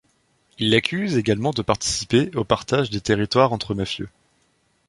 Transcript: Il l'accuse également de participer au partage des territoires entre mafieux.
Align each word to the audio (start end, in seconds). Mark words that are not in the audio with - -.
Il 0.57 0.71
l'accuse 0.71 1.15
également 1.15 1.51
de 1.51 1.61
participer 1.61 2.31
au 2.35 2.43
partage 2.43 2.89
des 2.89 3.01
territoires 3.01 3.53
entre 3.53 3.75
mafieux. 3.75 4.09